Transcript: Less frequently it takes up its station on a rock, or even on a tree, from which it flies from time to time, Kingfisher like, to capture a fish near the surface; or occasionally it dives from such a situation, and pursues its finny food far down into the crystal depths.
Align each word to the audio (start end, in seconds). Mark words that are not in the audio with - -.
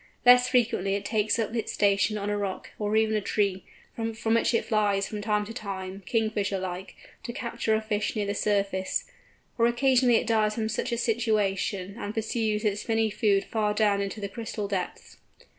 Less 0.25 0.47
frequently 0.49 0.95
it 0.95 1.05
takes 1.05 1.37
up 1.37 1.53
its 1.55 1.71
station 1.71 2.17
on 2.17 2.31
a 2.31 2.35
rock, 2.35 2.71
or 2.79 2.95
even 2.95 3.13
on 3.13 3.19
a 3.19 3.23
tree, 3.23 3.63
from 3.93 4.33
which 4.33 4.51
it 4.51 4.65
flies 4.65 5.07
from 5.07 5.21
time 5.21 5.45
to 5.45 5.53
time, 5.53 6.01
Kingfisher 6.07 6.57
like, 6.57 6.95
to 7.21 7.31
capture 7.31 7.75
a 7.75 7.81
fish 7.83 8.15
near 8.15 8.25
the 8.25 8.33
surface; 8.33 9.05
or 9.59 9.67
occasionally 9.67 10.15
it 10.15 10.25
dives 10.25 10.55
from 10.55 10.69
such 10.69 10.91
a 10.91 10.97
situation, 10.97 11.97
and 11.99 12.15
pursues 12.15 12.65
its 12.65 12.81
finny 12.81 13.11
food 13.11 13.43
far 13.43 13.75
down 13.75 14.01
into 14.01 14.19
the 14.19 14.27
crystal 14.27 14.67
depths. 14.67 15.17